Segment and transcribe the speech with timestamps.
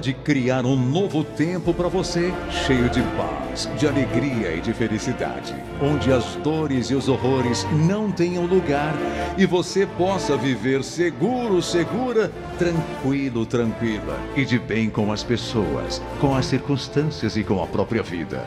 [0.00, 2.32] de criar um novo tempo para você,
[2.66, 8.10] cheio de paz, de alegria e de felicidade, onde as dores e os horrores não
[8.10, 8.94] tenham lugar
[9.36, 16.34] e você possa viver seguro, segura, tranquilo, tranquila e de bem com as pessoas, com
[16.34, 18.46] as circunstâncias e com a própria vida.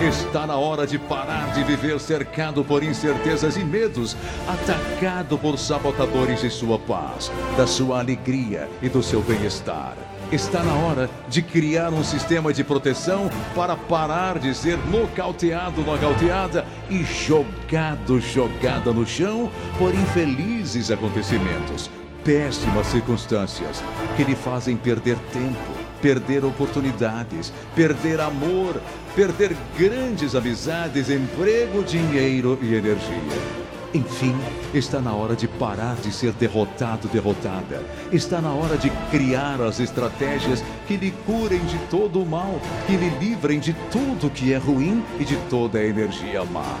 [0.00, 6.40] Está na hora de parar de viver cercado por incertezas e medos, atacado por sabotadores
[6.40, 9.96] de sua paz, da sua alegria e do seu bem-estar.
[10.30, 16.66] Está na hora de criar um sistema de proteção para parar de ser nocauteado, nocauteada
[16.90, 21.90] e jogado, jogada no chão por infelizes acontecimentos,
[22.22, 23.82] péssimas circunstâncias
[24.18, 28.78] que lhe fazem perder tempo, perder oportunidades, perder amor,
[29.16, 33.57] perder grandes amizades, emprego, dinheiro e energia.
[33.94, 34.36] Enfim,
[34.74, 37.82] está na hora de parar de ser derrotado, derrotada.
[38.12, 42.96] Está na hora de criar as estratégias que lhe curem de todo o mal, que
[42.96, 46.78] lhe livrem de tudo que é ruim e de toda a energia má.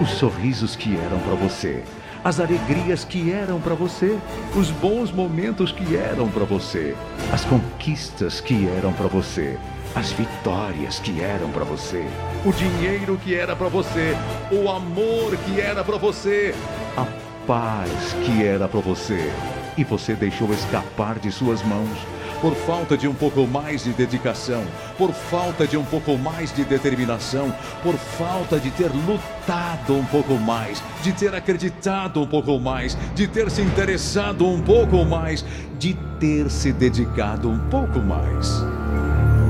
[0.00, 1.82] Os sorrisos que eram para você,
[2.22, 4.18] as alegrias que eram para você,
[4.54, 6.94] os bons momentos que eram para você,
[7.32, 9.58] as conquistas que eram para você
[9.94, 12.04] as vitórias que eram para você,
[12.44, 14.16] o dinheiro que era para você,
[14.50, 16.54] o amor que era para você,
[16.96, 17.06] a
[17.46, 19.30] paz que era para você,
[19.76, 21.96] e você deixou escapar de suas mãos.
[22.40, 24.64] Por falta de um pouco mais de dedicação,
[24.98, 30.34] por falta de um pouco mais de determinação, por falta de ter lutado um pouco
[30.34, 35.42] mais, de ter acreditado um pouco mais, de ter se interessado um pouco mais,
[35.78, 38.62] de ter se dedicado um pouco mais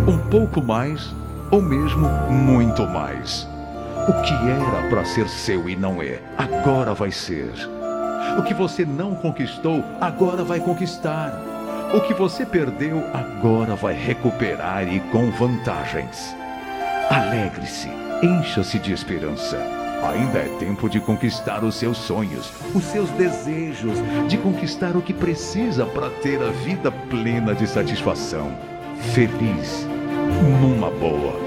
[0.07, 1.15] um pouco mais
[1.51, 3.49] ou mesmo muito mais.
[4.07, 7.51] O que era para ser seu e não é, agora vai ser.
[8.39, 11.33] O que você não conquistou, agora vai conquistar.
[11.95, 16.35] O que você perdeu, agora vai recuperar e com vantagens.
[17.09, 17.89] Alegre-se,
[18.23, 19.57] encha-se de esperança.
[20.03, 23.97] Ainda é tempo de conquistar os seus sonhos, os seus desejos,
[24.29, 28.53] de conquistar o que precisa para ter a vida plena de satisfação.
[29.15, 29.94] Feliz
[30.43, 31.45] numa boa.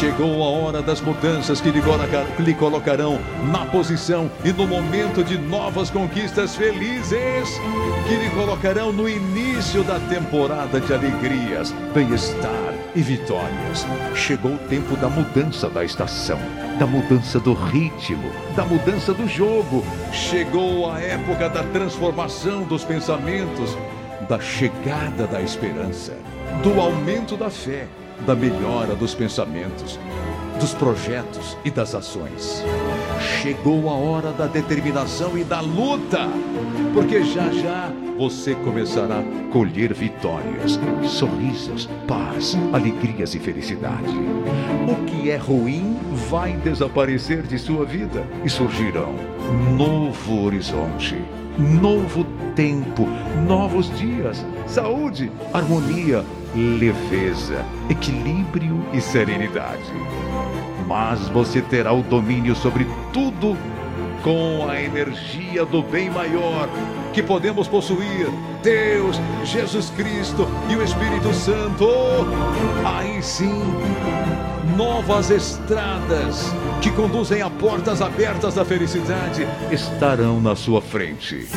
[0.00, 3.18] Chegou a hora das mudanças que lhe colocarão
[3.52, 7.60] na posição e no momento de novas conquistas felizes,
[8.08, 13.86] que lhe colocarão no início da temporada de alegrias, bem-estar e vitórias.
[14.14, 16.38] Chegou o tempo da mudança da estação,
[16.78, 19.84] da mudança do ritmo, da mudança do jogo.
[20.12, 23.76] Chegou a época da transformação dos pensamentos,
[24.26, 26.16] da chegada da esperança
[26.62, 27.86] do aumento da fé,
[28.26, 29.98] da melhora dos pensamentos,
[30.58, 32.62] dos projetos e das ações.
[33.42, 36.28] Chegou a hora da determinação e da luta,
[36.92, 44.14] porque já já você começará a colher vitórias, sorrisos, paz, alegrias e felicidade.
[44.86, 45.96] O que é ruim
[46.28, 49.14] vai desaparecer de sua vida e surgirão
[49.76, 51.16] novo horizonte
[51.60, 53.06] novo tempo,
[53.46, 59.92] novos dias, saúde, harmonia, leveza, equilíbrio e serenidade.
[60.86, 63.56] Mas você terá o domínio sobre tudo
[64.22, 66.68] com a energia do bem maior
[67.12, 68.28] que podemos possuir,
[68.62, 71.88] Deus, Jesus Cristo e o Espírito Santo.
[72.84, 73.62] Aí sim,
[74.76, 81.48] novas estradas que conduzem a portas abertas da felicidade estarão na sua frente.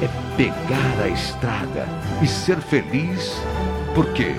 [0.00, 1.88] É pegar a estrada
[2.22, 3.40] e ser feliz,
[3.94, 4.34] porque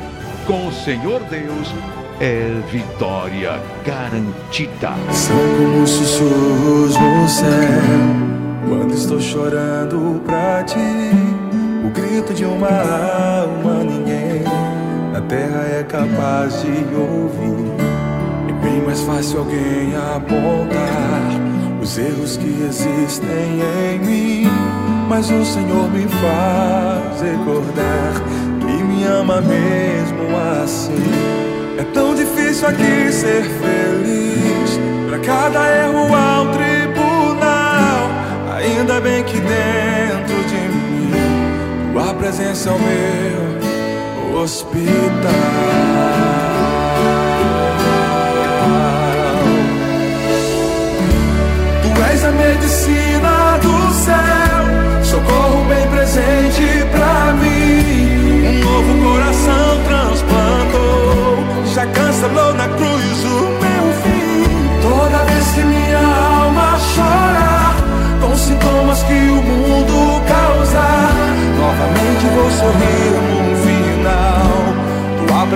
[0.45, 1.73] com o Senhor Deus
[2.19, 4.93] é vitória garantida.
[5.11, 8.33] São como sussurros no céu
[8.67, 10.77] quando estou chorando pra ti.
[11.85, 14.43] O grito de uma alma ninguém
[15.11, 17.71] na terra é capaz de ouvir.
[18.49, 21.43] É bem mais fácil alguém apontar
[21.81, 23.59] os erros que existem
[23.93, 24.47] em mim.
[25.09, 28.13] Mas o Senhor me faz recordar
[28.59, 31.62] que me ama mesmo assim.
[31.77, 34.79] É tão difícil aqui ser feliz.
[35.09, 38.09] Pra cada erro há um tribunal.
[38.57, 40.83] Ainda bem que dentro de mim
[42.03, 44.91] tua presença é o meu hospital.
[51.81, 54.52] Tu és a medicina do céu,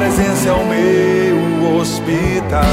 [0.08, 2.64] presença é o meu hospital.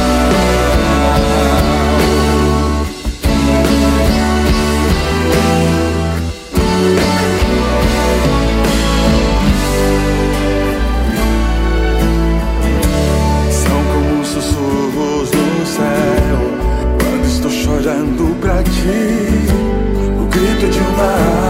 [13.50, 16.38] São como sussurros no céu
[17.00, 19.48] quando estou chorando pra ti.
[20.20, 21.43] O grito de uma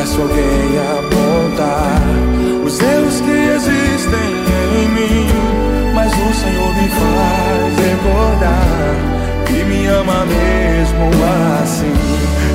[0.00, 2.00] fácil alguém apontar
[2.64, 4.30] os erros que existem
[4.80, 5.28] em mim.
[5.94, 8.94] Mas o Senhor me faz recordar
[9.46, 11.10] que me ama mesmo
[11.62, 11.92] assim.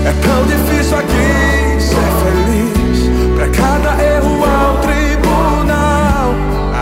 [0.06, 3.36] É tão difícil aqui ser feliz.
[3.36, 6.33] Pra cada erro ao tribunal.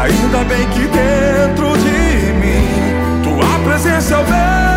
[0.01, 4.72] Ainda bem que dentro de mim tua presença é o bem.